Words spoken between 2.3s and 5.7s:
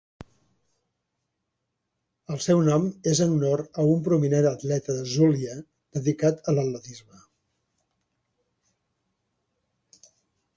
El seu nom és en honor a un prominent atleta de Zulia